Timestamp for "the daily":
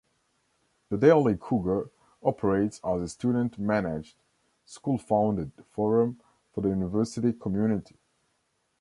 0.89-1.37